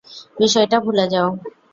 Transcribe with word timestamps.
বিষয়টা 0.37 0.77
ভুলে 0.85 1.05
যাও। 1.13 1.29